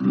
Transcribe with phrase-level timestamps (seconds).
[0.00, 0.06] 嘿，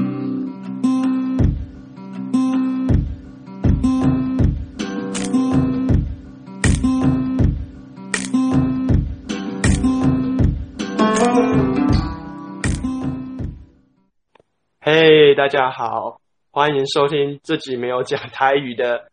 [15.34, 16.22] 大家好，
[16.52, 19.10] 欢迎收听这集没有讲台语的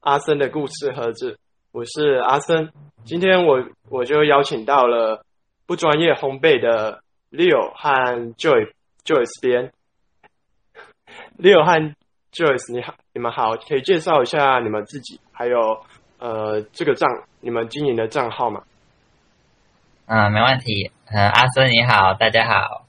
[0.00, 1.38] 阿森的故事盒子，
[1.72, 2.72] 我是阿森。
[3.04, 5.26] 今天我我就邀请到了
[5.66, 8.72] 不专业烘焙的 Leo 和 Joy
[9.04, 9.74] Joyce 边。
[11.38, 11.94] Leo 和
[12.32, 15.84] Joyce，你好，你们好，可以介绍一下你们自己，还有
[16.18, 17.08] 呃这个账
[17.40, 18.64] 你们经营的账号吗？
[20.06, 20.90] 嗯，没问题。
[21.06, 22.86] 嗯，阿森你好，大家好。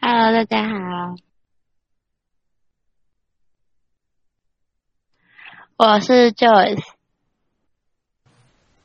[0.00, 1.14] Hello，大家好，
[5.76, 6.82] 我是 Joyce。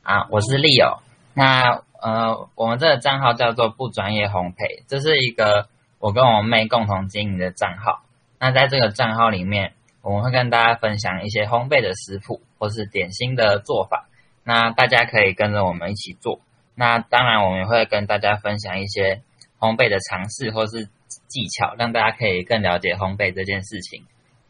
[0.02, 1.00] 啊，我是 Leo。
[1.34, 5.68] 那呃，我们这个账号叫做不专业烘焙，这是一个
[5.98, 8.02] 我跟我妹共同经营的账号。
[8.38, 14.08] 那在这个账号里面，我们会跟大家分享一些烘焙的食谱或是点心的做法。
[14.44, 16.40] 那大家可以跟着我们一起做。
[16.74, 19.22] 那当然，我们也会跟大家分享一些
[19.58, 20.88] 烘焙的尝试或是
[21.26, 24.04] 技巧，让大家可以更了解烘焙这件事情。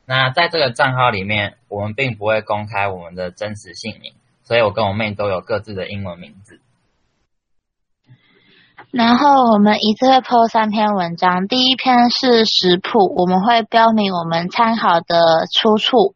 [0.05, 6.61] 那在这个账号里面，我们并不会公开我们的真实姓名，所以我跟我妹都有各自的英文名字。
[8.97, 16.14] 然后我们一次会 po 三篇文章，第一篇是食谱，我们会标明我们参考的出处。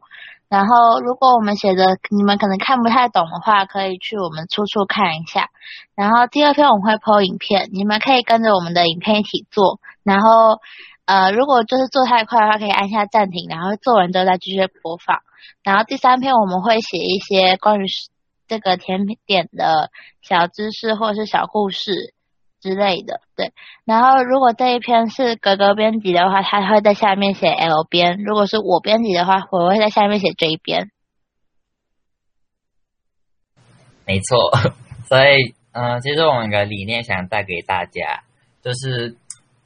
[0.49, 5.49] 然后如果我们写的你们可能看不太懂的话，可以去我们出处看一下。
[5.93, 9.79] 然后第二篇我们会 po 影片，你们可以跟着我们的影片一起做。
[10.01, 10.57] 然后
[11.05, 15.19] 呃，如果就是做太快的话，可以按下暂停，然后做完之后再继续播放。
[15.63, 17.85] 然后第三篇我们会写一些关于
[18.47, 19.91] 这个甜点的
[20.23, 22.15] 小知识或者是小故事
[22.61, 23.51] 之类的，对。
[23.83, 30.91] 然后如果这一篇是格格编辑的话，他会在下面写 L 编；如果是我编辑的话，我会在下面写 J 编。
[34.05, 34.51] 没错，
[35.07, 38.23] 所以嗯、其实我们的理念想带给大家，
[38.61, 39.15] 就是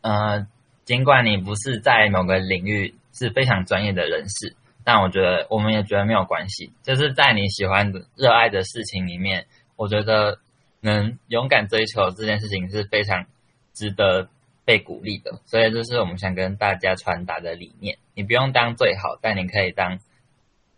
[0.02, 0.46] 呃，
[0.84, 9.48] 尽管你不是在某个领域是非常专业的人士，但我觉得我们也觉得没有关系，就是在你喜欢的、热爱的事情里面，
[9.78, 10.38] 我觉得
[10.86, 13.26] 能勇敢追求这件事情是非常
[13.74, 14.30] 值得
[14.64, 15.42] 被鼓励的。
[15.46, 17.98] 所以这是我们想跟大家传达的理念。
[18.14, 20.00] 你不用当最好，但你可以当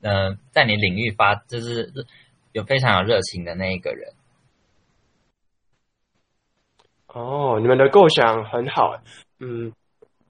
[0.01, 1.91] 呃，在你领域发就是
[2.53, 4.13] 有非常有热情的那一个人。
[7.07, 9.01] 哦，你们的构想很好，
[9.39, 9.73] 嗯，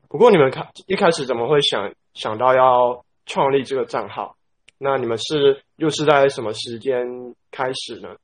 [0.07, 4.37] 不过你们开一开始怎么会想想到要创立这个账号？
[4.77, 7.05] 那你们是又是在什么时间
[7.51, 8.15] 开始呢？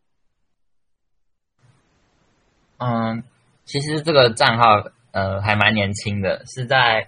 [2.83, 3.23] 嗯，
[3.63, 7.07] 其实这个账号呃还蛮年轻的，是在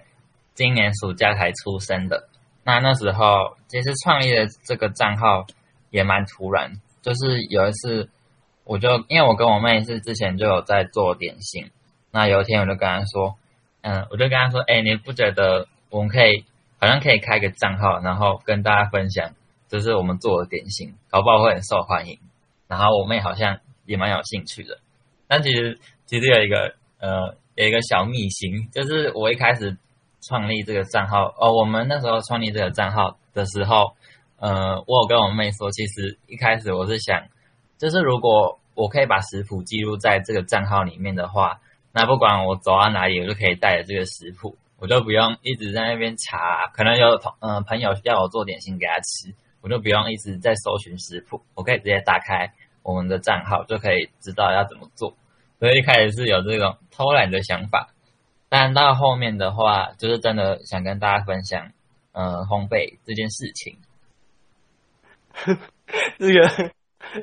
[0.54, 2.28] 今年暑假才出生的。
[2.64, 5.46] 那那时候其实创立的这个账号
[5.90, 8.08] 也蛮突然，就是有一次
[8.64, 11.70] 我就因为我跟我妹是之前就有在做点心，
[12.10, 13.36] 那有一天我就跟她说，
[13.82, 16.44] 嗯，我就跟她说，哎、你不觉得我们可以
[16.80, 19.32] 好像可以开个账号，然后跟大家分享，
[19.68, 22.18] 就是我们做的点心，搞不好会很受欢迎。
[22.66, 24.78] 然后我妹好像也蛮有兴趣的。
[25.28, 29.76] 但其实其实有一个呃有一个小秘辛，就是我一开始
[30.22, 33.96] 创立这个账号哦，我们那时候创立这个账号的时候，
[34.38, 37.22] 呃，我有跟我妹说，其实一开始我是想，
[37.78, 41.60] 就是如果我可以把食谱记录在这个账号里面的话，
[41.92, 52.52] 那不管我走到哪里，我就可以带着这个食谱，我就不用一直在那边查，可能有同嗯、呃、朋友要我做点心给他吃，我就不用一直在搜寻食谱，我可以直接打开。
[52.86, 55.16] 我们的账号就可以知道要怎么做，
[55.58, 57.88] 所以一开始是有这种偷懒的想法，
[58.48, 61.72] 但到后面的话，就是真的想跟大家分享，
[62.12, 63.76] 呃，烘焙这件事情。
[66.18, 66.72] 这个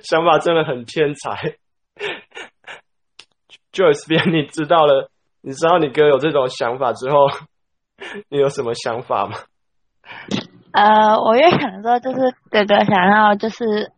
[0.03, 1.56] 想法真的很天才。
[3.72, 5.09] Joyce 边，你知道了，
[5.40, 7.16] 你知道你哥有这种想法之后，
[8.27, 9.38] 你有什么想法吗？
[10.74, 13.92] 呃，我越想说，就是哥哥想要就是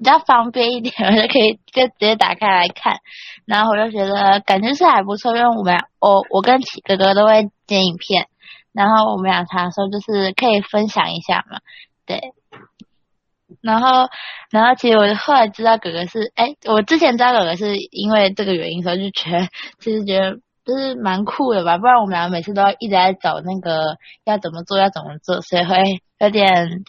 [0.00, 2.96] 比较方便一点，我就可以就直接打开来看，
[3.44, 8.26] 然后我就觉得感觉是还不错，因为我们俩我我跟启哥哥都会剪影片，
[8.72, 11.58] 然后我们俩常说就是可以分享一下嘛，
[12.06, 12.32] 对。
[13.60, 14.08] 然后，
[14.50, 19.48] 然后其实我后来知道哥哥是，哎，我之前知道哥哥是因为这个原因，所以就觉得
[19.80, 25.76] 其实觉得就是蛮酷的吧，不然我们俩每次都要一直在找那个要怎么做要怎么做，所以会
[26.20, 26.84] 有点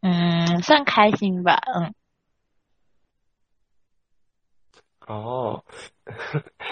[0.00, 1.92] 嗯算开心吧，嗯。
[5.06, 5.62] 哦，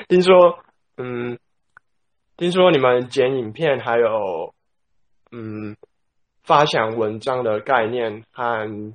[0.08, 0.58] 听说，
[0.96, 1.38] 嗯，
[2.36, 4.54] 听说你们剪影片还有
[5.30, 5.76] 嗯
[6.42, 8.94] 发想文章的概念和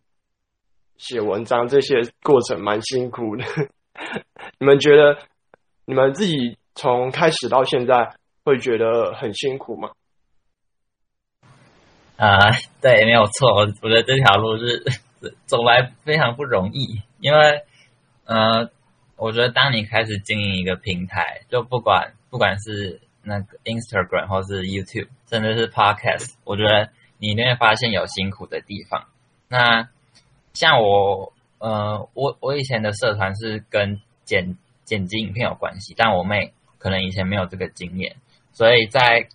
[0.97, 3.43] 写文章这些过程蛮辛苦的。
[4.59, 5.17] 你们觉得
[5.85, 9.91] 你们自己从开始到现在会觉得很辛苦吗？
[12.17, 12.39] 啊，
[12.81, 13.53] 对，没有错。
[13.53, 14.83] 我觉得这条路是
[15.45, 17.63] 走来非常不容易，因为，
[18.25, 18.71] 呃，
[19.17, 29.07] 我觉得当你开始经营一个平台，就不管不管是那个 Instagram 或是 YouTube，甚至是 Podcast，我觉得你一定会发现有辛苦的地方。
[29.49, 29.89] 那
[30.53, 34.55] 像我，呃，我我以前的社团是跟剪
[34.85, 38.15] 剪辑影片有关系，但我妹可能以前没有这个经验，
[38.53, 39.27] 所以在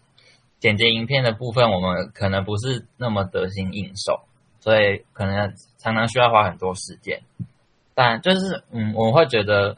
[0.61, 4.20] 剪辑影片的部分，我们可能不是那么得心应手，
[4.61, 7.20] 所以可能常常需要花很多时间。
[7.94, 9.77] 但就是，嗯，我会觉得，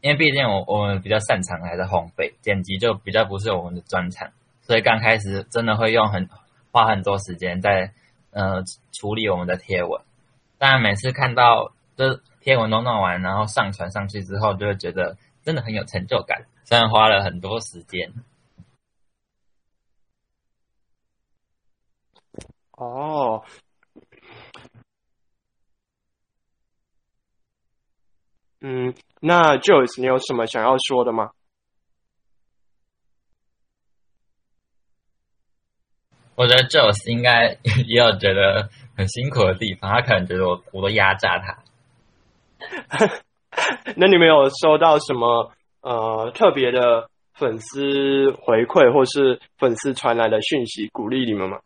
[0.00, 4.30] 因为毕竟我我们比较擅长还是烘焙，剪辑就比较不是我们的专长，
[4.62, 6.28] 所以刚开始真的会用很
[6.70, 7.92] 花很多时间在
[8.30, 8.62] 呃
[8.92, 10.00] 处理我们的贴文。
[10.58, 18.12] 但每次看到这贴文都弄完，然后上传上去之后，就会觉得真的很有成就感，虽然花了很多时间。
[22.72, 23.44] 哦，
[28.64, 31.30] 嗯，那 Joyce，你有什么想要说的吗？
[36.36, 41.58] 我觉得 Joyce 应该 也有觉得很辛苦的地方，他可能觉得我我都压榨他。
[43.96, 51.58] 那你们有收到什么呃特别的粉丝回馈，或是粉丝传来的讯息鼓励你们吗？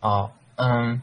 [0.00, 1.02] 哦，嗯，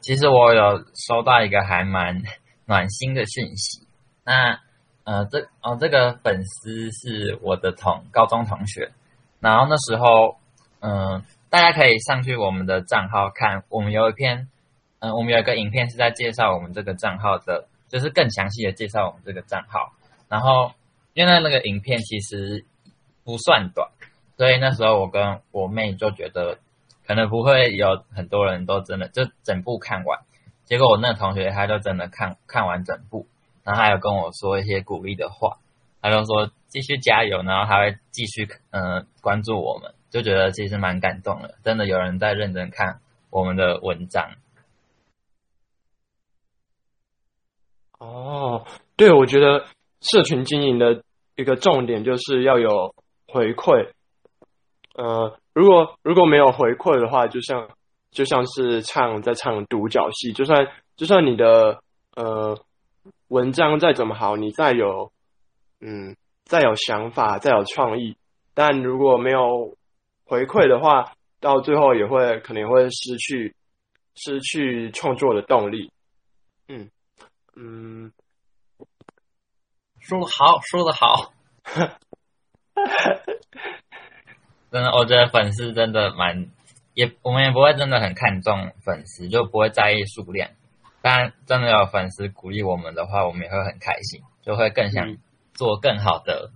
[0.00, 0.78] 其实我有
[1.08, 2.22] 收到一个还蛮
[2.70, 3.84] 暖心的讯息。
[4.24, 4.60] 那，
[5.02, 8.92] 呃，这哦，这个粉丝是我的同高中同学。
[9.40, 10.38] 然后那时候，
[10.78, 14.48] 嗯，大家可以上去我们的账号看，我们有一篇，
[15.00, 19.92] 嗯，我们有一个影片是在介绍我们这个账号的，就是更详细的介绍我们这个账号。
[20.28, 20.70] 然后，
[21.14, 22.64] 因为那个影片其实
[23.24, 23.90] 不算短，
[24.36, 26.58] 所以那时候我跟我妹就觉得。
[27.06, 30.20] 可能不会有很多人都真的就整部看完，
[30.70, 33.26] 结果我那个同学他就真的看看完整部，
[33.64, 35.58] 然后还有跟我说一些鼓励的话，
[36.00, 43.00] 他就说继续加油，然后他会继续嗯关注我们，就觉得其实蛮感动的，真的有人在认真看
[43.30, 44.30] 我们的文章。
[47.98, 48.64] 哦，
[48.94, 49.66] 对，我觉得
[50.00, 51.02] 社群经营的
[51.34, 52.94] 一个重点就是要有
[53.26, 53.90] 回馈，
[54.94, 55.36] 呃。
[55.52, 57.68] 如果如果没有回馈的话，就像
[58.10, 60.66] 就像是唱在唱独角戏，就算
[60.96, 61.80] 就算你的
[62.16, 62.58] 呃
[63.28, 65.12] 文章再怎么好，你再有
[65.80, 68.16] 嗯再有想法再有创意，
[68.54, 69.76] 但如果没有
[70.24, 73.54] 回馈的话，到最后也会可能会失去
[74.14, 75.92] 失去创作的动力。
[76.68, 76.90] 嗯
[77.56, 78.12] 嗯，
[80.00, 81.32] 说的好，说的好。
[84.70, 86.48] 真的，我觉得粉丝真的蛮，
[87.00, 90.50] 也我们也不会真的很看重粉丝，就不会在意数量。
[91.00, 95.16] 当然真的有粉丝鼓励我们的话，我们也会很开心，就会更想
[95.54, 96.50] 做更好的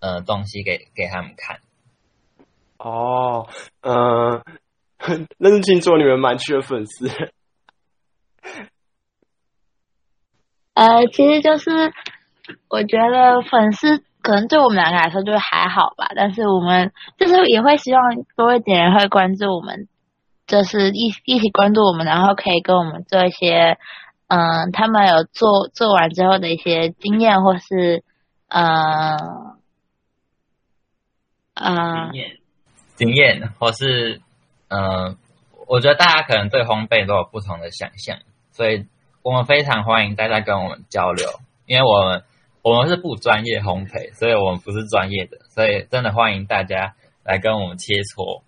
[0.00, 1.60] 呃东西给给他们看。
[2.76, 3.48] 哦，
[3.80, 4.44] 嗯，
[5.38, 7.08] 认真听说你们蛮缺粉丝。
[10.74, 11.70] 呃，其实就是
[12.68, 14.04] 我觉得粉丝。
[14.20, 18.02] 可能对我们两个来说就是还好吧，但是我们就是也会希望
[18.36, 19.88] 多一点人会关注我们，
[20.46, 23.78] 就是一一起关注我们，然后可以跟我们做一些，
[24.26, 28.02] 嗯，他们有做做完之后的一些经验，或是，
[28.48, 29.56] 嗯，
[31.54, 32.36] 嗯，经验，
[32.96, 34.20] 经验，或是，
[34.68, 35.16] 嗯，
[35.68, 38.18] 我觉得大家可能对烘焙都有不同的想象，
[38.50, 38.84] 所以
[39.22, 41.26] 我们非常欢迎大家跟我们交流，
[41.66, 42.24] 因为我们。
[42.68, 46.94] 我们是不专业烘焙，所以我们不是专业的，所以真的欢迎大家
[47.24, 48.42] 来跟我们切磋。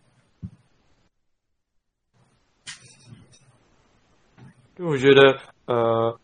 [4.76, 6.20] 就我觉得，呃，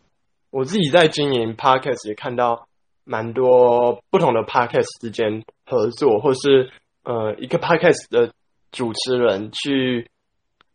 [0.51, 2.67] 我自己在经营 podcast 也看到
[3.03, 6.71] 蛮多不同的 podcast 之间合作，或是
[7.03, 8.31] 呃一个 podcast 的
[8.71, 10.07] 主持人去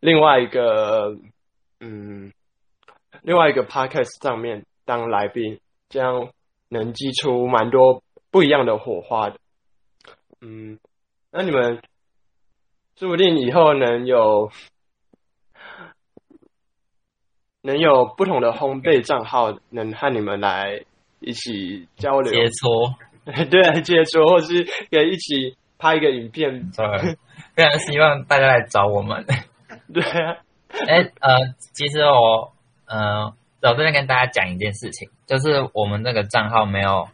[0.00, 1.16] 另外一个
[1.78, 2.32] 嗯
[3.22, 6.32] 另外一个 podcast 上面当来宾，这样。
[6.72, 9.36] 能激出蛮多不一样的火花的，
[10.40, 10.78] 嗯，
[11.30, 11.82] 那你们
[12.96, 14.50] 说不定以后能有
[17.60, 20.82] 能有不同的烘焙账号，能和你们来
[21.20, 22.94] 一起交流切磋。
[23.50, 26.70] 对，解说或是可以一起拍一个影片。
[26.70, 27.16] 对，
[27.54, 29.26] 非常希望大家来找我们。
[29.92, 30.38] 对啊，
[30.70, 32.54] 哎，呃，其实我，
[32.86, 33.34] 呃，
[33.70, 37.08] 我这边跟大家讲一件事情，就是我们这个账号没有，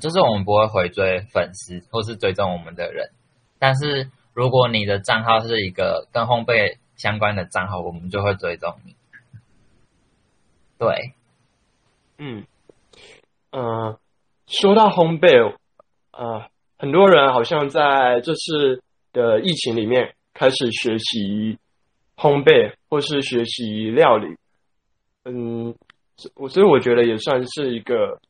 [0.00, 3.10] 就是我们不会回追粉丝或是追踪我们的人，
[3.58, 8.94] 但是如果你的账号是一个跟烘焙相关的账号，我们就会追踪你。
[10.78, 11.14] 对，
[12.18, 12.46] 嗯，
[13.50, 13.98] 嗯，
[14.46, 15.56] 说到烘焙，
[16.12, 16.48] 呃，
[16.78, 21.58] 很多人好像在这次的疫情里面开始学习
[22.16, 24.36] 烘焙或是学习料理，
[25.24, 25.74] 嗯，
[26.34, 28.20] 我所以我觉得也算是一个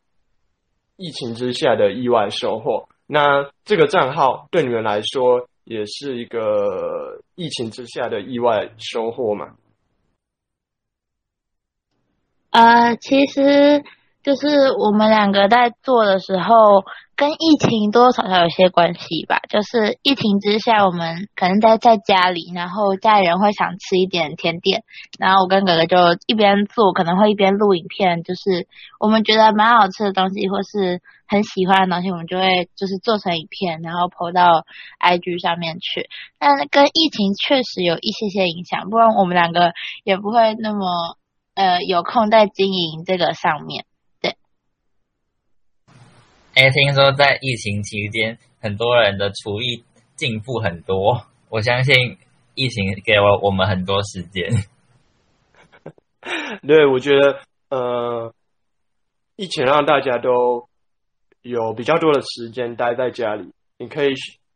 [0.96, 2.88] 疫情之下的意外收获。
[3.06, 9.56] 那这个账号对你们来说也是一个疫情之下的意外收获嘛？
[12.50, 13.82] 呃，其实
[14.22, 16.84] 就是我们两个在做的时候，
[17.16, 19.40] 跟疫情多多少少有些关系吧。
[19.50, 24.84] 就是疫情之下，我们可能在在家里，然后家里人会想吃一点甜点，
[25.18, 25.96] 然后我跟哥哥就
[26.28, 28.22] 一边做，可能会一边录影片。
[28.22, 28.68] 就是
[29.00, 34.62] 我们觉得蛮好吃的东西，或是很喜欢的东西，我们就会就是做成影片，然后 PO 到
[35.00, 36.08] IG 上面去。
[36.38, 39.72] 但跟疫情确实有一些些影响，不然我们两个
[40.04, 41.16] 也不会那么。
[41.54, 43.84] 呃，有空在经营这个上面，
[46.54, 49.84] 哎，听说在疫情期间，很多人的厨艺
[50.16, 51.26] 进步很多。
[51.48, 52.18] 我相信
[52.54, 54.50] 疫情给了我们很多时间。
[56.66, 57.40] 对，我觉得
[57.70, 58.34] 呃，
[59.36, 60.68] 疫情让大家都
[61.40, 63.52] 有比较多的时间待在家里。
[63.78, 64.12] 你可以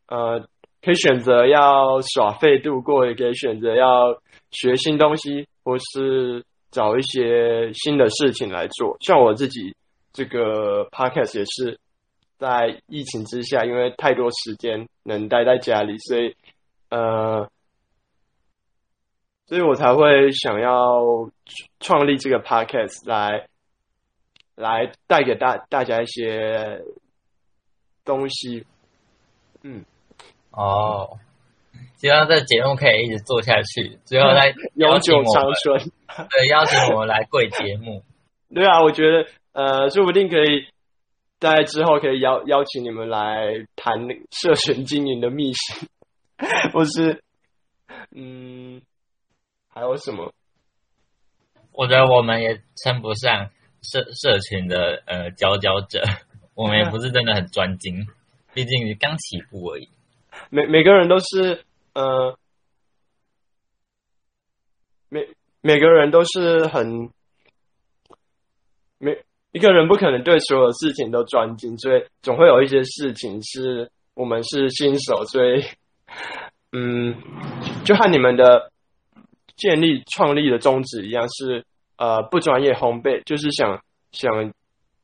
[0.09, 0.41] 呃，
[0.83, 6.45] 可以选择要耍废度过，也可以选择要学新东西，或是。
[6.73, 9.75] 找一些新的事情来做，像我自己
[10.12, 11.79] 这个 podcast 也是
[12.38, 16.35] 在疫情之下，因为太多时间能待在家里，所以
[16.90, 17.49] 呃，
[19.47, 21.02] 所以我才会想要
[21.81, 23.47] 创立这个 podcast 来
[24.55, 26.83] 来带给大大家一些
[28.05, 28.66] 东西。
[29.62, 29.85] 嗯，
[30.50, 31.19] 哦。
[31.97, 35.90] 希望这节目可以一直做下去，最后再永久长存。
[36.31, 38.02] 对，邀请我们来贵节目。
[38.55, 40.69] 对啊，我觉得呃，说不定可以
[41.38, 45.88] 在之后可以邀邀请你们来谈社群经营的秘辛，
[46.73, 47.23] 或是
[48.11, 48.81] 嗯，
[49.69, 50.33] 还有什么？
[51.73, 53.50] 我觉得我们也称不上
[53.83, 56.02] 社社群的呃佼佼者，
[56.55, 58.07] 我们也不是真的很专精，
[58.55, 59.88] 毕竟刚起步而已。
[60.50, 61.64] 每每个人都是。
[61.95, 62.38] 呃，
[65.09, 65.26] 每
[65.62, 67.11] 每个人都是很
[68.99, 69.25] 每
[69.56, 75.64] 一个人不可能对所有事情都专精，所以总会有一些事情是我们是新手，所以
[76.72, 77.16] 嗯，
[77.84, 78.70] 就和你们的
[79.56, 81.64] 建立创立的宗旨一样，是
[81.96, 83.82] 呃不专业烘焙，就是想
[84.12, 84.52] 想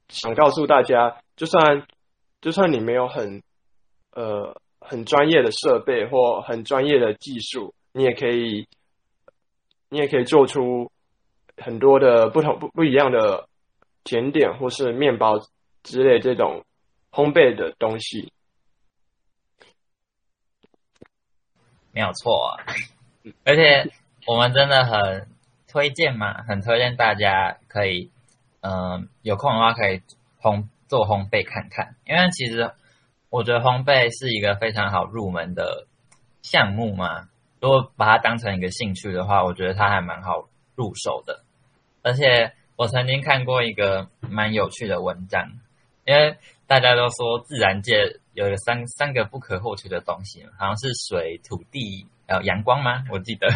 [0.08, 1.86] 想告诉大家，就算
[2.40, 3.42] 就算你没有很
[4.14, 4.54] 呃。
[4.84, 8.66] 很专业的设备或很专业的技术，你也可以，
[9.90, 10.90] 你也可以做出
[11.56, 13.46] 很多的不同不不一样的
[14.04, 15.38] 甜点或是面包
[15.82, 16.64] 之类这种
[17.10, 18.32] 烘焙的东西。
[21.92, 22.64] 没有错，啊，
[23.44, 23.92] 而且
[24.26, 25.28] 我们真的很
[25.68, 28.10] 推荐嘛，很推荐大家可以，
[28.60, 30.00] 嗯，有空的话可以
[30.40, 32.72] 烘做烘焙看看，因为其实。
[33.34, 35.86] 我觉得烘焙是一个非常好入门的
[36.42, 37.30] 项目嘛。
[37.62, 41.42] 如果把它当成一个兴趣的话，我觉得它还蛮好入手的。
[42.02, 45.52] 而且我曾经看过一个蛮有趣的文章，
[46.04, 46.36] 因为
[46.66, 53.04] 大家都说自然界有三三个不可或缺的东西，好像是水、土地还有阳光吗？
[53.10, 53.48] 我记得。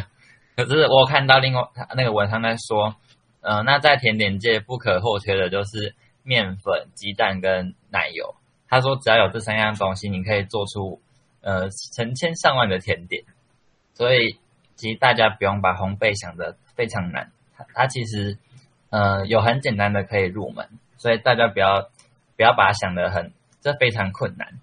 [0.57, 1.63] 可是我看到另外
[1.95, 2.95] 那个文章在说，
[3.41, 8.35] 嗯，那在甜点界不可或缺的就是面粉、鸡蛋跟奶油。
[8.69, 11.01] 他说：“只要有这三样东西，你可以做出
[11.41, 13.23] 呃成千上万的甜点。
[13.95, 14.39] 所以
[14.75, 17.31] 其实大家不用把烘焙想的非常难，
[17.75, 18.37] 它其实
[18.91, 20.69] 呃有很简单的可以入门。
[20.99, 21.91] 所以大家不要
[22.37, 24.61] 不要把它想的很这非常困难。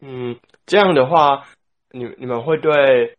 [0.00, 1.46] 嗯，这样的话，
[1.90, 3.16] 你你们会对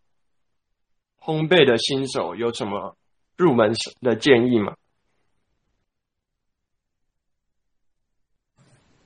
[1.18, 2.96] 烘焙的新手有什么
[3.36, 4.74] 入门的建议吗？”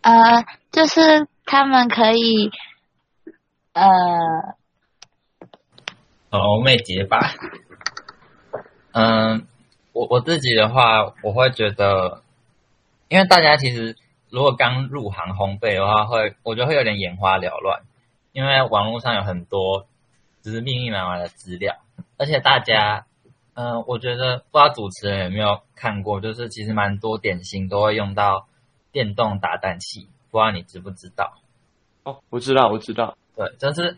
[0.02, 2.50] 呃，就是他们可以，
[3.74, 3.86] 呃，
[6.30, 7.18] 哦，妹结巴。
[8.92, 9.46] 嗯，
[9.98, 12.22] 我我自己的话，我会觉得，
[13.08, 13.96] 因为大家其实
[14.30, 17.82] 如果刚入行烘焙的话，会我觉得会有点眼花缭乱，
[18.30, 19.88] 因为网络上有很多
[20.40, 21.74] 就是密密麻麻的资料，
[22.16, 23.06] 而且大家，
[23.54, 28.46] 嗯、我觉得不知道主持人有没有看过，就是其实蛮多点心都会用到
[28.92, 31.32] 电动打蛋器，不知道你知不知道？
[32.04, 33.18] 哦，我知道，我知道。
[33.34, 33.96] 对，就是，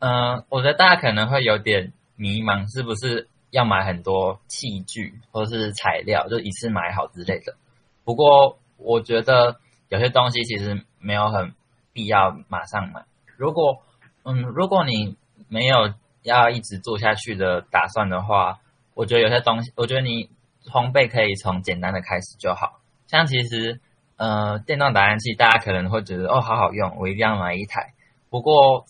[0.00, 7.56] 嗯、我觉得大家可能会有点迷茫，是不是要买很多器具或是材料，就一次买好之类的。
[8.04, 11.54] 不过我觉得有些东西其实没有很
[11.92, 13.04] 必要马上买。
[13.36, 13.82] 如果，
[14.24, 15.16] 嗯，如果你
[15.48, 18.60] 没有要一直做下去的打算的话，
[18.94, 20.28] 我觉得有些东西，我觉得你
[20.64, 22.80] 烘焙可以从简单的开始就好。
[23.06, 23.80] 像其实，
[24.16, 27.94] 呃，电动打蛋器大家可能会觉得哦，好好用，我一定要买一台。
[28.28, 28.84] 不过，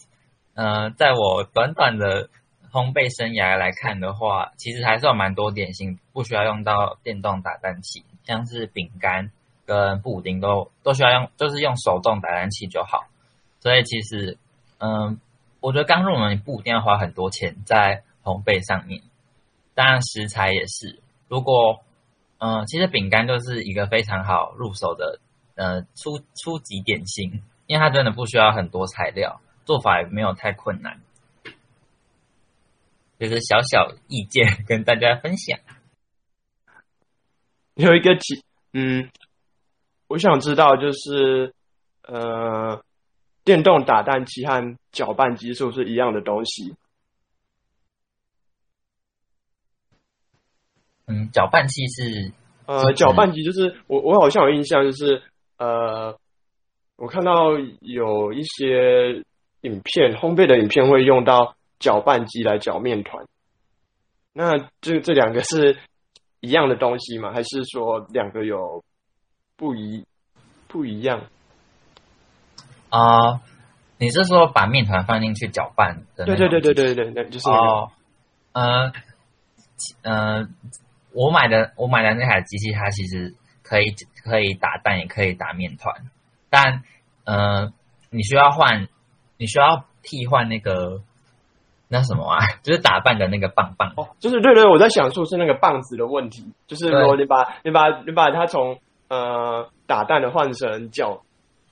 [0.54, 2.30] 呃，在我短短的
[2.70, 9.30] 烘焙生涯来看的话，其实还是有蛮多点心不需要用到电动打蛋器，像是饼干
[9.66, 13.06] 跟布丁都都需要用，就是用手动打蛋器就好。
[13.60, 14.38] 所以其实，
[14.78, 15.18] 嗯、
[15.60, 19.02] 我觉得刚入门不一定要花很多钱在烘焙上面，
[19.74, 21.00] 当然食材也是。
[21.28, 21.80] 如果，
[22.38, 25.18] 嗯、其实饼干就是一个非常好入手的，
[25.56, 31.00] 呃，初初级点心，因为它真的不需要很多材料，做法也没有太困难。
[33.18, 35.58] 就是小小意见跟大家分享。
[37.74, 39.10] 有一个题，嗯，
[40.08, 41.54] 我想知道就是，
[42.02, 42.82] 呃，
[43.44, 46.74] 电动打蛋机和搅拌机是不是一样的东西？
[51.06, 52.32] 嗯，搅拌器是
[52.66, 55.22] 呃，搅拌机就是我我好像有印象，就是
[55.56, 56.18] 呃，
[56.96, 59.24] 我看到有一些
[59.62, 63.26] 影片烘焙的影片会用到搅拌机来搅面团。
[64.32, 65.78] 那这这两个是
[66.40, 67.32] 一样的东西吗？
[67.32, 68.84] 还是说两个有
[69.56, 70.04] 不一
[70.66, 71.24] 不一样？
[72.90, 73.42] 啊、
[73.98, 77.66] 你是说把面团放进去搅拌对对对对对对对，就是那个。
[77.66, 77.90] 哦，
[78.52, 78.92] 呃，
[79.76, 80.48] 其呃，
[81.12, 86.10] 我买的我买的那台机器，它其实可以可以打蛋，也可以打面团，
[86.48, 86.82] 但
[87.24, 87.72] 呃，
[88.10, 88.88] 你需要换，
[89.36, 91.02] 你需要替换那个
[91.88, 93.92] 那什么啊， 就是打扮的那个棒棒。
[93.96, 101.22] 哦，就是对对，我在想说是那个棒子的问题，就是如果你把你把你把它从呃打蛋的换成搅，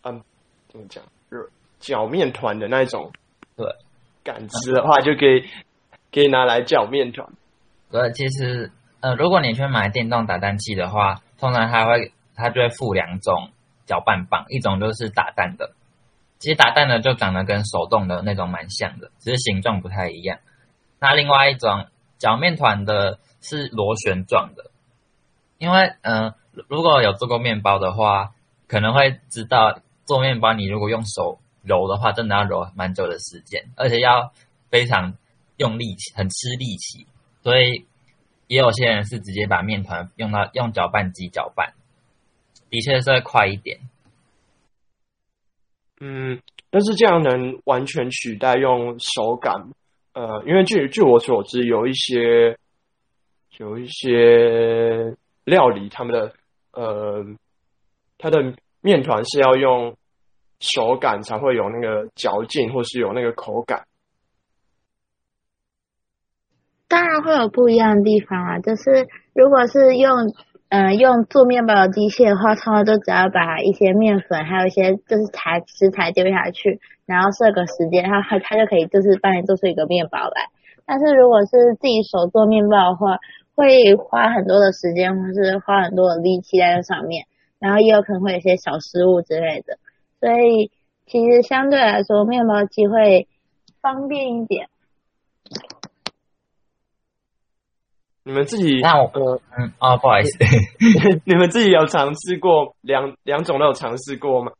[0.02, 0.22] 嗯，
[0.68, 1.48] 怎么讲，就是
[1.78, 3.10] 搅面团的那一种
[3.56, 3.66] 对
[4.24, 5.44] 感知的话，就可以
[6.12, 7.28] 可以拿来搅面团。
[7.90, 13.50] 对，其实呃，如果你去买电动打蛋器的话，通常它会它就会附两种
[13.84, 15.70] 搅拌棒，一种就是打蛋的，
[16.38, 20.38] 其实打蛋的就长得跟手动的那种蛮像的，只是形状不太一样。
[20.98, 21.86] 那另外一种
[22.18, 24.70] 搅面团的是螺旋状的，
[25.58, 26.34] 因为嗯、
[26.68, 28.34] 如果有做过面包的话，
[28.66, 34.32] 可能会知道做面包你如果用手揉的话，真的要揉蛮久的时间，而且要
[34.70, 35.14] 非常
[35.56, 37.06] 用力气，很吃力气。
[37.42, 37.86] 所以
[38.46, 41.74] 也有些人是直接把面团用到用搅拌机搅拌，
[42.70, 43.80] 的确是会快一点。
[46.00, 49.54] 嗯，但是这样能完全取代用手感？
[50.12, 52.56] 呃，因为据据我所知，有一些
[53.58, 56.32] 有一些料理，他们的
[56.72, 57.24] 呃，
[58.18, 59.96] 它的面团是要用
[60.60, 63.86] 手感才会有那个嚼劲，或是有那个口感。
[66.88, 70.10] 当然会有不一样的地方啊，就是如果是用
[70.68, 80.50] 嗯、用做面包的机械的话，通常就只要把一些面粉还有一些就是材食材丢下去，然后设个时间，它它它就可以就是帮你做出一个面包来。
[80.84, 83.18] 但是如果是自己手做面包的话，
[83.54, 87.26] 会花很多的时间，或是花很多的力气在这上面，
[87.58, 89.78] 然后也有可能会有些小失误之类的。
[90.20, 90.70] 所以
[91.06, 93.28] 其实相对来说，面包机会
[93.80, 94.68] 方便一点。
[98.26, 100.38] 你们自己那我哥，嗯哦，不好意思，
[101.22, 104.50] 你们自己有尝试过两两种都有尝试过吗？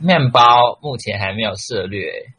[0.00, 2.32] 面包目前还没有涉略，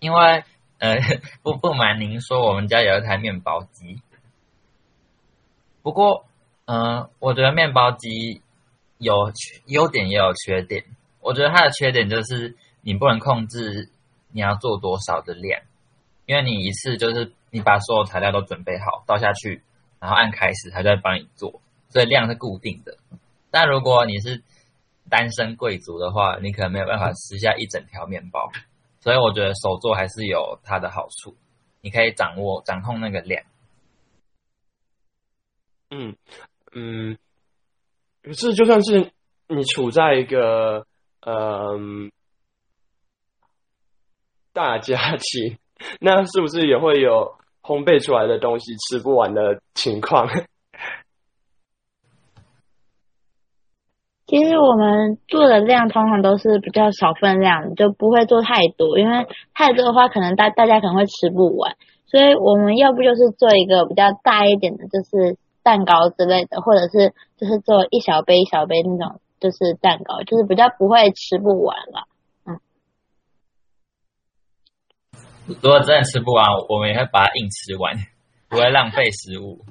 [0.00, 0.44] 因为
[0.80, 0.98] 呃
[1.42, 4.02] 不不瞒您说，我们家有一台面包机。
[5.82, 6.26] 不过，
[6.66, 8.42] 嗯、我觉得面包机
[8.98, 10.84] 有缺优点也有缺点。
[11.22, 13.88] 我觉得它的缺点就是你不能控制
[14.30, 15.62] 你要做多少的量，
[16.26, 19.62] 因为你一次就是你把所有材料都准备好倒下去，
[20.00, 21.60] 然后按开始，它就会帮你做，
[21.90, 22.96] 所以量是固定的。
[23.50, 24.42] 但如果你是
[25.10, 28.50] 单身贵族的话，你可能没有办法吃下一整条面包，
[29.00, 31.36] 所以我觉得手做还是有它的好处，
[31.82, 33.44] 你可以掌握掌控那个量。
[35.90, 36.16] 嗯
[36.72, 37.18] 嗯，
[38.22, 39.12] 可是就算是
[39.48, 40.86] 你处在一个
[41.20, 42.10] 嗯
[44.54, 45.58] 大家庭，
[46.00, 50.28] 那是不是也会有烘焙出来的东西吃不完的情况？
[54.26, 61.76] 其实我们做的量通常都是比较少分量，就不会做太多，因为太多的话，可能大大家可能会吃不完。
[62.06, 72.08] 所以我们要不就是做一个比较大一点的，就是蛋糕之类的，或者是就是做一小杯一小杯那种，就是蛋糕，就是比较不会吃不完了。
[72.46, 72.58] 嗯。
[75.46, 77.94] 如果真的吃不完，我们也会把它硬吃完，
[78.48, 79.64] 不会浪费食物。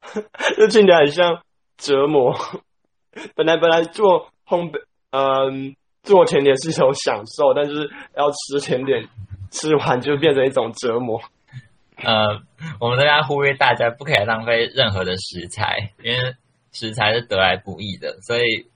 [0.56, 1.42] 这听起来很像
[1.76, 2.34] 折磨。
[3.34, 4.80] 本来本来做烘焙，
[5.10, 9.08] 嗯，做甜点是一种享受，但是要吃甜点，
[9.50, 11.20] 吃完就变成一种折磨。
[11.96, 12.40] 呃，
[12.80, 16.34] 我们大家呼吁大家不可以浪费任何的食材，因为
[16.72, 18.66] 食材是得来不易的，所以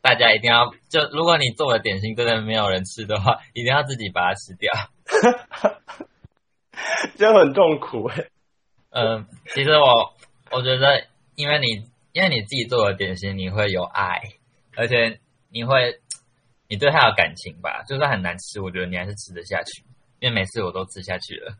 [0.00, 4.72] 大家一定要就如果你做的点心真的没有人吃的话，一定要自己把它吃掉。
[7.16, 8.28] 这样很痛苦哎。
[8.90, 10.14] 嗯，其实我
[10.50, 14.20] 我觉得，因为你因为你自己做的点心，你会有爱，
[14.76, 16.00] 而且你会
[16.68, 17.82] 你对它有感情吧？
[17.88, 19.84] 就算很难吃，我觉得你还是吃得下去，
[20.18, 21.54] 因为每次我都吃下去了。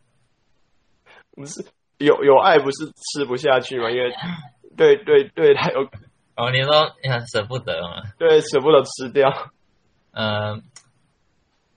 [1.33, 1.65] 不是
[1.99, 3.91] 有有爱不是吃不下去吗？
[3.91, 4.13] 因为
[4.77, 5.89] 对对对，它有
[6.35, 6.97] 哦，你说
[7.33, 8.03] 舍不得吗？
[8.19, 9.53] 对，舍不得吃掉。
[10.13, 10.65] 嗯，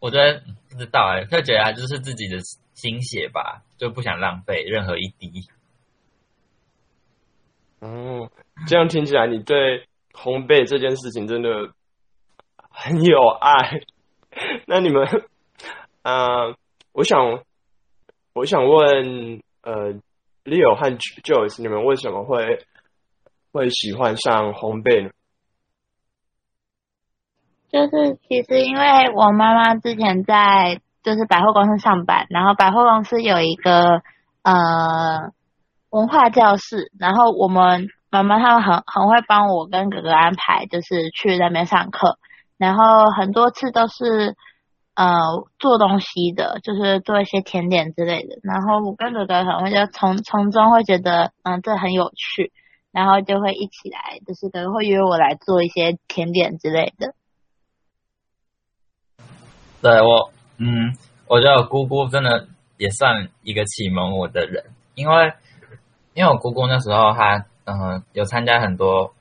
[0.03, 2.37] 我觉得不知道哎，就觉得就是自己的
[2.73, 5.31] 心血吧，就不想浪费任何一滴。
[7.79, 8.29] 哦，
[8.67, 11.71] 这样听起来，你对烘焙这件事情真的
[12.69, 13.79] 很有爱。
[14.67, 15.07] 那你们，
[16.01, 16.53] 啊，
[16.91, 17.41] 我想。
[18.35, 19.93] 我想问，呃
[20.43, 22.65] ，Leo 和 Joyce，你们为什么会
[23.51, 25.11] 会喜欢上烘焙呢？
[27.73, 34.03] 就是其实因为我妈妈之前在就是百货公司上班，然后百货公司有一个
[34.43, 35.31] 呃
[35.89, 42.19] 文化教室，然后我们妈妈他们很很会帮我跟哥哥安排，就是去那边上课，
[42.59, 44.35] 然后很多次都是。
[44.95, 45.09] 呃，
[45.57, 48.37] 做东西的，就是做一些甜点之类的。
[48.43, 52.51] 然后我跟哥哥可能就从从中会觉得，嗯，这很有趣，
[52.91, 57.15] 然后就会一起来，就是可能会约我来做一些甜点之类的。
[59.83, 64.63] 对我，嗯，我觉得我姑姑真的也算一个启蒙我的人，
[64.95, 65.33] 因为
[66.15, 69.13] 因为我姑姑那时候她，嗯，有参加很多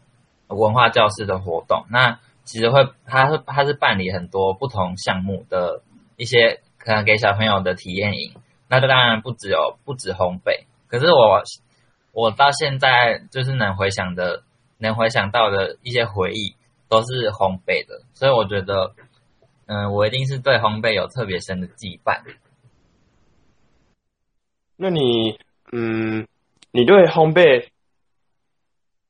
[0.47, 2.19] 文化教室的活动，那。
[2.45, 5.81] 其实会，她是她是办理很多不同项目的
[6.17, 8.35] 一些可能给小朋友的体验营，
[8.67, 11.41] 那这当然不只有不止烘焙，可是我
[12.11, 14.43] 我到现在就是能回想的，
[14.79, 16.57] 能回想到的一些回忆
[16.89, 18.91] 都是烘焙的，所以我觉得，
[19.67, 22.23] 嗯，我一定是对烘焙有特别深的羁绊。
[24.77, 25.39] 那你，
[25.71, 26.27] 嗯，
[26.73, 27.69] 你对烘焙，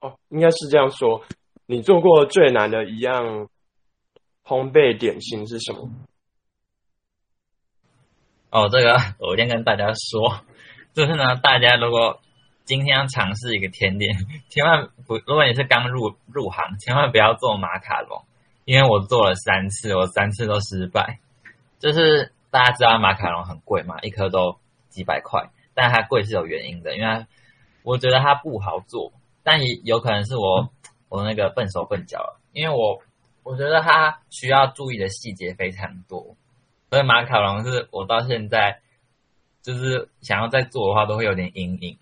[0.01, 1.25] 哦，应该是这样说。
[1.67, 3.49] 你做过最难的一样
[4.45, 5.89] 烘焙点心是什么？
[8.51, 10.45] 哦，这个 我先跟大家说，
[10.93, 12.21] 就是呢，大家如果
[12.65, 14.15] 今天要尝试一个甜点，
[14.51, 18.23] 千万不，如果你是刚入入行，千万不要做马卡龙，
[18.65, 21.19] 因为我做了三次，我三次都失败。
[21.79, 27.27] 就是大家知道马卡龙很贵嘛，一颗都几百块，但它贵是有原因的，因为
[27.83, 30.71] 我觉得它不好做，但也有可能是我。
[31.15, 33.03] 我那个笨手笨脚，因为我
[33.43, 36.37] 我觉得它需要注意的细节非常多，
[36.89, 38.81] 所以马卡龙是我到现在
[39.61, 41.99] 就是想要再做的话，都会有点阴影。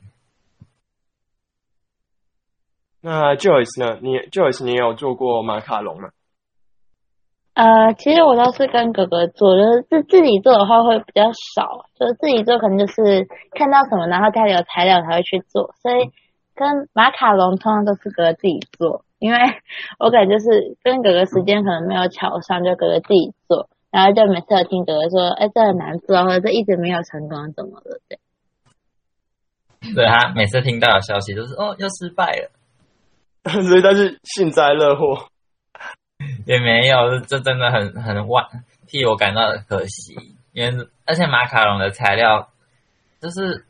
[3.01, 3.99] 那 Joyce 呢？
[4.01, 6.11] 你 Joyce 你有做过马卡龙吗？
[7.61, 16.11] 呃，其实我都是跟哥哥做，就是自自己做的话会比较少，就是自己做可能就是看到什么，然后家里有材料才会去做，所以。
[16.53, 19.38] 跟马卡龙通常都是哥哥自己做，因为
[19.99, 27.99] 我感觉就是跟哥哥时间可能没有巧上，就哥哥自己做，然后就每次有听哥哥说，哎，这很难做，或者这一直没有成功，怎么了？
[28.11, 28.18] 对。
[29.94, 32.51] 对他每次听到的消息都是，哦，又失败了，
[33.64, 35.29] 所以他是幸灾乐祸。
[36.51, 38.45] 也没有，这真的很很万
[38.89, 40.15] 替我感到可惜，
[40.53, 42.51] 因为而且马卡龙的材料
[43.21, 43.67] 就是。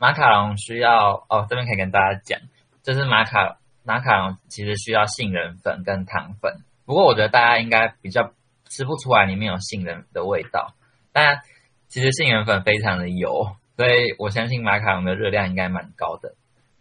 [0.00, 2.38] 马卡龙需要哦，这边可以跟大家讲，
[2.84, 6.62] 就是马卡马卡龙其实需要杏仁粉跟糖粉。
[6.86, 8.32] 不过我觉得大家应该比较
[8.68, 10.74] 吃不出来里面有杏仁的味道，
[11.12, 11.40] 但
[11.88, 16.36] 其实杏仁粉非常的油，所以我相信马卡龙的热量应该蛮高的。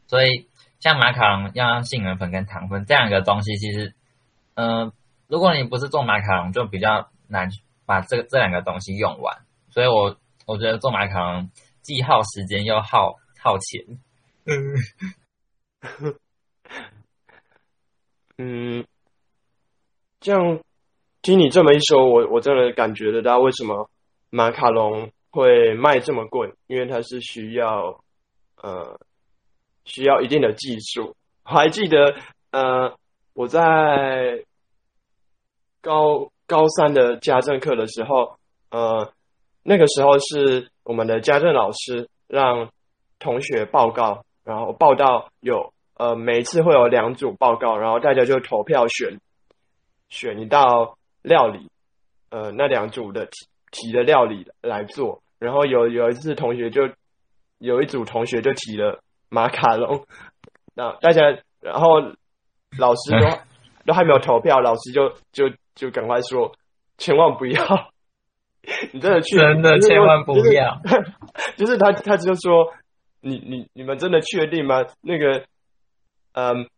[0.06, 0.48] 所以
[0.80, 3.96] 像马卡龙要用杏仁粉跟糖粉这两个东西，其实
[4.54, 4.92] 嗯
[5.28, 7.50] 如果你不是做马卡龙，就比较难
[7.86, 9.38] 把这这两个东西用完。
[9.70, 11.50] 所以我我觉得做马卡龙
[11.82, 14.00] 既耗时间又耗耗钱。
[14.46, 14.76] 嗯，
[18.38, 18.86] 嗯，
[20.22, 20.60] 这样
[21.22, 23.90] 听你这么一说，我我真的感觉得到为什么
[24.30, 28.02] 马卡龙会卖这么贵，因为它是需要
[28.62, 28.98] 呃
[29.84, 31.16] 需要一定的技术。
[31.44, 32.16] 我还记得
[32.52, 32.98] 呃
[33.34, 34.46] 我在
[35.88, 38.36] 高高三的家政课的时候，
[38.72, 39.10] 呃
[39.64, 42.70] 那个时候是我们的家政老师让
[43.20, 44.26] 同学报告。
[44.44, 49.20] 然后报道有呃，每一次会有两组报告，然后大家就投票选
[50.08, 51.70] 选一道料理，
[52.30, 53.32] 呃，那两组的题
[53.72, 55.22] 题的料理来做。
[55.38, 56.84] 然后有有一次同学就
[57.58, 60.06] 有一组同学就提了马卡龙，
[60.74, 61.24] 那大家
[61.60, 62.00] 然后
[62.80, 63.28] 老师都
[63.88, 66.52] 都还没有投票，老师就就就赶快说
[66.98, 67.64] 千万不要，
[68.92, 70.82] 你真的去真的千万不要，
[71.56, 72.74] 就是 他他就说。
[73.20, 74.86] 你你你们真的确定吗？
[75.02, 75.44] 那个，
[76.34, 76.70] 嗯，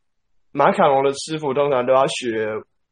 [0.53, 2.47] 马卡龙的师傅通常都要学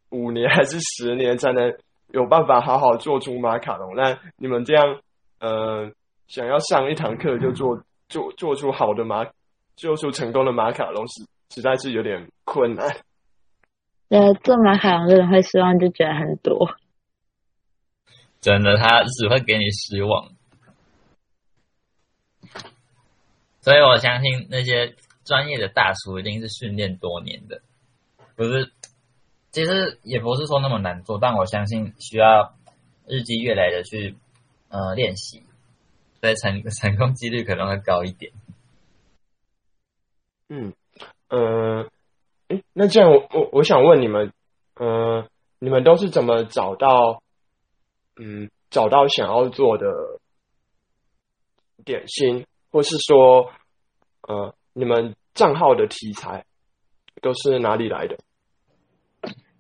[0.10, 1.74] 五年还是十年才能
[2.10, 3.96] 有办法好好做出马卡龙。
[3.96, 5.00] 那你们这样，
[5.40, 5.90] 呃，
[6.28, 9.26] 想要上一堂课就做做做出好的马，
[9.78, 12.86] 做出成功的马卡龙，实实在是有点困难。
[14.10, 16.76] 呃，做马卡龙的人会失望，就觉得很多。
[18.40, 20.32] 真的，他只会给你失望。
[23.62, 27.62] 所以我相信那些专业的大厨一定是训练多年的，
[28.38, 28.72] 不是，
[29.52, 32.56] 其实也不是说那么难做，但我相信需要
[33.06, 34.16] 日积月累的去
[34.70, 35.44] 呃练习，
[36.22, 38.32] 所以成成功几率可能会高一点。
[40.48, 40.74] 嗯，
[41.28, 41.90] 呃，
[42.50, 44.32] 诶，那这样我我我想问你们，
[44.76, 45.26] 呃，
[45.60, 47.22] 你们都是怎么找到，
[48.20, 49.86] 嗯，找到想要做的
[51.84, 52.46] 点心？
[52.72, 53.50] 或是说，
[54.28, 56.46] 呃，你们账号的题材
[57.22, 58.18] 都是哪里来的？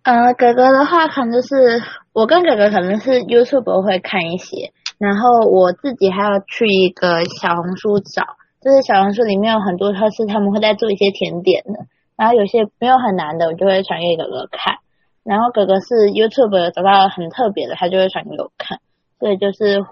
[0.04, 1.82] 呃，哥哥的话可能就是
[2.13, 8.23] 我跟哥哥可能是 YouTube 会看一些，然后我自己还要去一个小红书找，
[8.62, 14.80] 就是小红书里面有很多他是他们会在做一些甜点的，然后有些没有很难的，我就会传给哥哥看。
[15.23, 18.82] 然后哥哥是 YouTube 找到很特别的，他就会传给我看，
[19.19, 19.86] 所以就是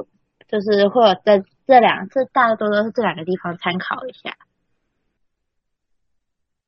[0.49, 1.41] 就是会有在。
[1.67, 4.37] 这两次大多都是这两个地方参考一下。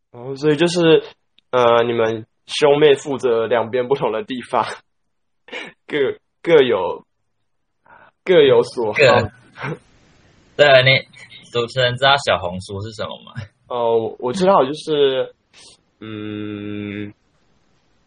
[0.10, 1.04] 哦，所以就是
[1.52, 4.66] 呃，你们兄妹负责两边不同的地方，
[5.86, 7.06] 各各有
[8.24, 8.98] 各有所好。
[10.56, 11.08] 对，你
[11.52, 13.34] 主持人知道小红书是什么吗？
[13.68, 15.36] 哦，我知道，就是
[16.00, 17.14] 嗯，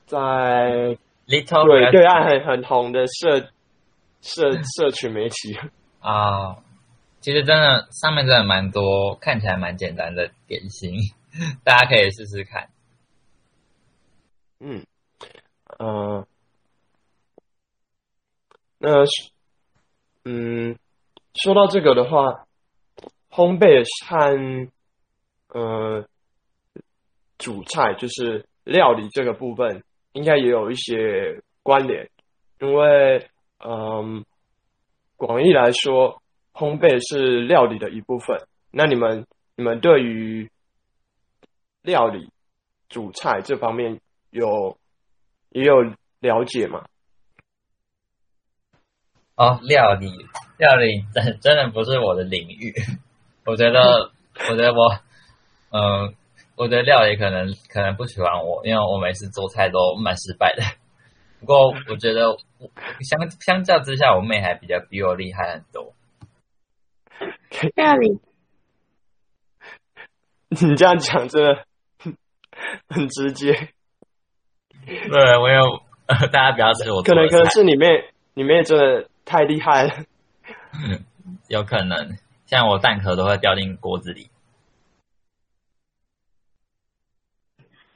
[0.07, 3.40] 在 Little 对对岸很很红的社
[4.20, 5.57] 社 社群媒体
[6.00, 6.57] 啊。
[7.20, 10.94] 其实真的上面真的蛮多看起来蛮简单的点心，
[11.62, 12.70] 大家可以试试看。
[14.61, 14.87] 嗯，
[15.79, 16.26] 呃，
[18.79, 19.05] 那
[20.24, 20.79] 嗯，
[21.35, 22.46] 说到这个的话，
[23.31, 24.70] 烘焙和
[25.48, 26.07] 呃
[27.40, 32.09] 主菜就是料理这个部分，应该也有一些关联，
[32.61, 34.24] 因为嗯，
[35.16, 36.22] 广义来说。
[36.53, 38.37] 烘焙是料理的一部分。
[38.70, 39.24] 那你们，
[39.57, 40.50] 你们对于
[41.81, 42.29] 料理、
[42.88, 44.00] 主菜这方面
[44.31, 44.76] 有
[45.50, 45.81] 也有
[46.18, 46.85] 了解吗？
[49.37, 50.11] 哦，料理，
[50.59, 52.74] 料理真真的不是我的领域。
[53.46, 54.11] 我觉得，
[54.50, 54.98] 我觉得我，
[55.70, 56.14] 嗯，
[56.61, 60.62] 我觉得料理可能可能不喜欢我，因为我每次做菜都蛮失败的。
[61.40, 62.37] 不过，我觉得
[63.01, 65.94] 相相较之下，我妹还比较比我厉害很多。
[67.75, 68.20] 料理，
[70.51, 71.64] 你这样讲真的
[72.90, 73.55] 很直接。
[74.85, 75.81] 对，我有，
[76.31, 77.03] 大家不要吃我。
[77.03, 77.87] 可能可能是你妹，
[78.35, 79.94] 你妹真的太厉害了。
[81.49, 84.29] 有可能，像我蛋壳都会掉进锅子里。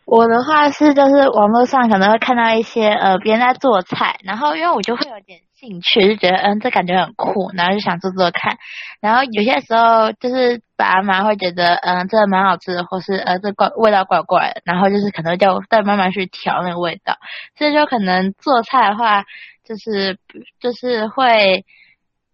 [0.06, 5.40] 我的话是，就是网络上可能会看到一些呃别人在做菜，然后因为我就会有点。
[5.56, 8.58] 兴趣就觉得嗯，这感觉很酷，然后就想做做看。
[9.00, 17.16] 然后有些时候就是爸妈会觉得嗯，这蛮好吃的，或是呃，这怪味道怪怪的，然后就是可能叫带妈妈去调那个味道。
[17.56, 19.22] 所以就可能做菜的话，
[19.64, 20.18] 就是
[20.60, 21.64] 就是会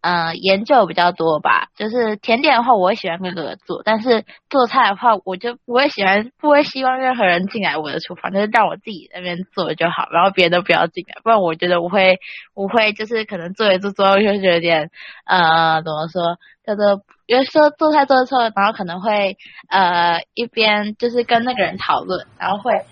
[0.00, 1.68] 呃研究比较多吧。
[1.76, 12.18] 就是甜点的话，我会喜欢跟哥哥做，但是做菜的话，我就不会喜欢，不会希望任何人进来我的厨房，就是让我自己那边做就好，然后别人都不要进来，不然我觉得我会，
[12.54, 14.90] 我会就是可能做一做，做就觉得有点
[15.24, 19.36] 呃怎么说，叫做有时候做菜做的错，然后可能会
[19.68, 22.84] 呃一边就是跟那个人讨论，然后会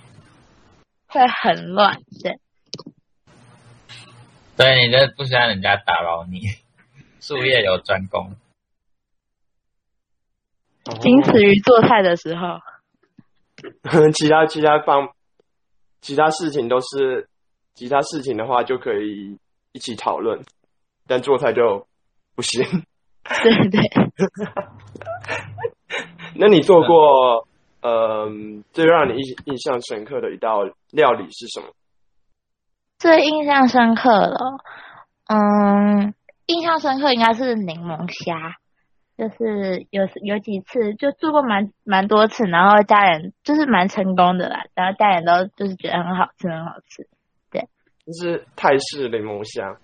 [1.08, 2.38] 会很乱，对。
[4.56, 6.40] 对，你就不希望人家打扰你，
[7.36, 8.32] 术业有专攻。
[11.00, 12.58] 仅此于做菜的时候，
[14.14, 15.10] 其他其他方，
[16.00, 17.28] 其他事情都是，
[17.74, 19.38] 其他事情的话就可以
[19.72, 20.40] 一起讨论，
[21.06, 21.86] 但做菜就
[22.34, 22.64] 不行。
[23.42, 23.80] 对对。
[26.34, 27.46] 那你做过，
[27.82, 28.26] 呃，
[28.72, 30.62] 最让你印印象深刻的一道
[30.92, 31.74] 料理是什么？
[32.98, 34.36] 最印象深刻的，
[35.26, 36.14] 嗯，
[36.48, 38.56] 印象深刻应该是柠檬虾，
[39.18, 47.06] 就是有有几次就做过蛮蛮多次，然后家人就是蛮成功的啦，然后家人都就是觉得很好吃，很好吃，
[47.50, 47.68] 对。
[48.06, 49.78] 就是泰式柠檬虾。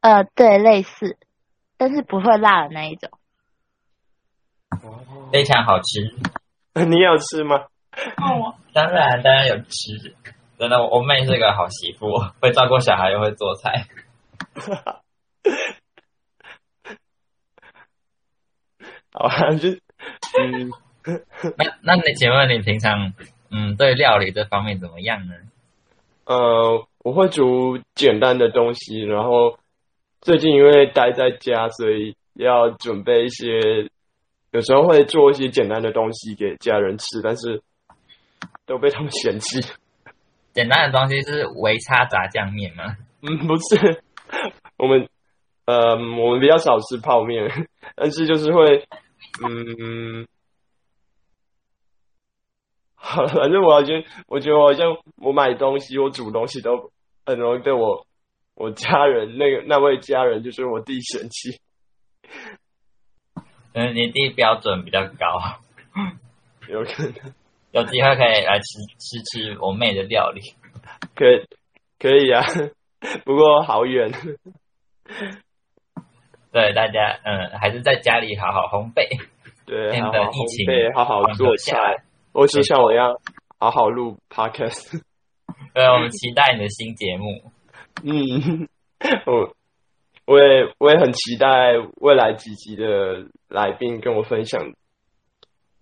[0.00, 1.16] 呃，对，类似，
[1.76, 3.10] 但是不会辣的那一种。
[5.30, 6.14] 非常好吃。
[6.86, 7.56] 你有吃吗？
[8.16, 10.16] 哦，当然，当然有吃。
[10.58, 12.06] 真的，我妹是个好媳妇，
[12.40, 13.86] 会照顾小孩又会做菜。
[19.12, 20.70] 好啊，就嗯，
[21.56, 23.14] 那那你请问你平常
[23.50, 25.34] 嗯对料理这方面怎么样呢？
[26.26, 29.58] 呃，我会煮简单的东西，然后
[30.20, 33.88] 最近因为待在家，所以要准备一些，
[34.50, 37.62] 有时候会做一些简单的东西给家人吃，但是
[38.66, 39.60] 都被他们嫌弃。
[40.52, 42.96] 简单的东西是维差炸酱面吗？
[43.22, 44.02] 嗯，不是，
[44.76, 45.08] 我们
[45.66, 48.86] 呃，我们比较少吃泡面，但是就是会，
[49.42, 50.26] 嗯，
[52.94, 56.90] 好了，反正我好像我觉得我好像我买东西，我煮东西都
[57.26, 58.06] 很容易被我
[58.54, 61.60] 我家人那个那位家人就是我弟嫌弃。
[63.72, 65.60] 嗯，你弟标准比较高，
[66.68, 67.34] 有可能。
[67.70, 70.40] 有机会可以来吃吃吃我妹的料理，
[71.14, 71.26] 可
[71.98, 72.42] 可以啊，
[73.24, 74.10] 不过好远。
[76.50, 79.06] 对大家，嗯，还是在家里好好烘焙，
[79.66, 83.20] 对，免得疫情好好做菜，或是像我一样
[83.58, 85.02] 好好录 podcast。
[85.74, 87.52] 对，我们期待你的新节目。
[88.02, 88.68] 嗯，
[89.26, 89.54] 我
[90.24, 94.72] 我也我也很期待未来几集的来宾跟我分享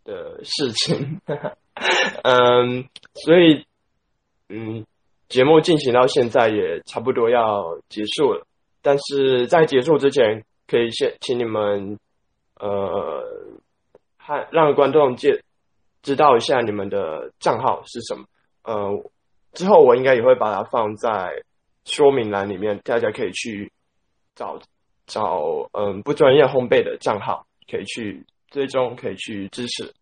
[0.05, 1.20] 的事情。
[2.24, 3.66] 嗯，所以，
[4.48, 4.85] 嗯，
[5.29, 8.47] 节目进行到现在也差不多要结束了。
[8.83, 11.99] 但是在结束之前，可以先请你们，
[12.61, 13.25] 呃，
[14.19, 15.43] 和让观众介
[16.03, 18.25] 知道一下你们的账号是什么。
[18.62, 19.11] 呃，
[19.53, 21.43] 之后我应该也会把它放在
[21.85, 23.73] 说明栏里面，大家可以去
[24.37, 24.59] 找
[25.07, 29.93] 找，嗯，不专业烘焙的账号，可以去追踪，可以去支持。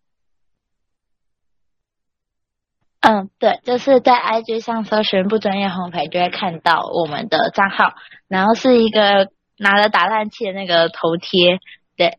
[3.07, 7.93] 嗯，对，就是在 IG 上搜寻“不专业烘焙”，就会看到我们的账号，
[8.27, 11.59] 然后是一个拿着打蛋器的那个头贴，
[11.95, 12.17] 对，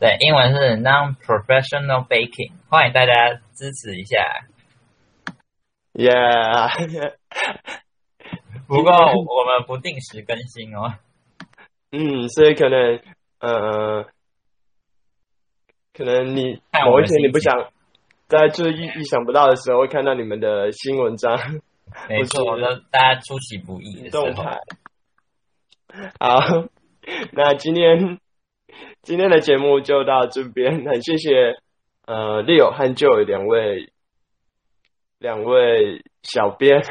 [0.00, 4.46] 对，英文是 Non-Professional Baking，欢迎大家支持一下
[5.92, 7.12] ，Yeah，
[8.66, 10.94] 不过我们不定时更新哦，
[11.92, 13.02] 嗯，所以可能，
[13.40, 14.06] 呃，
[15.92, 17.68] 可能你某一天你不想。
[18.28, 21.38] 在最意意想不到的时候，会看到你们的新文章。
[22.08, 24.58] 没错，那大家出其不意的动态。
[26.20, 26.38] 好，
[27.32, 28.18] 那今天
[29.00, 31.56] 今天的节目就到这边，很谢谢
[32.04, 33.90] 呃 Leo 和 Joe 两位
[35.18, 36.82] 两位小编，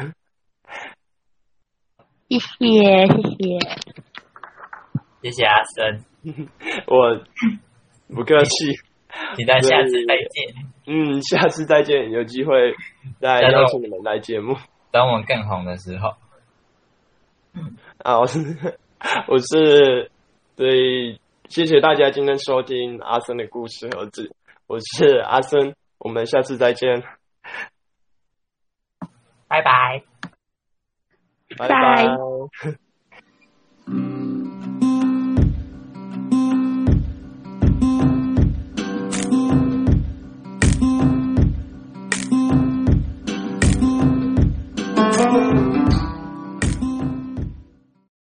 [2.30, 3.60] 谢谢谢谢
[5.22, 6.04] 谢谢阿森，
[6.88, 7.22] 我
[8.16, 8.87] 不客气。
[9.36, 10.56] 期待下次再见。
[10.86, 12.74] 嗯，下次再见，有机会
[13.20, 14.56] 再邀请你们来节目。
[14.92, 16.14] 等我们更红的时候。
[18.04, 18.40] 啊，我是
[19.28, 20.12] 我是，
[20.56, 21.20] 所以
[21.50, 24.36] 谢谢大家今天收听阿森的故事盒子。
[24.68, 27.04] 我是阿森，我们下次再见。
[29.48, 30.04] 拜拜。
[31.58, 32.78] 拜拜。